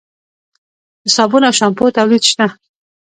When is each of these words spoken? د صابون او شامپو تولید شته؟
د 1.03 1.05
صابون 1.15 1.43
او 1.47 1.53
شامپو 1.59 1.95
تولید 1.97 2.23
شته؟ 2.31 2.45